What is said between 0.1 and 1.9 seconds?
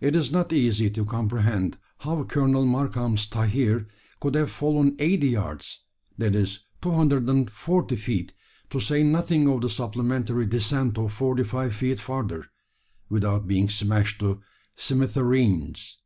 is not easy to comprehend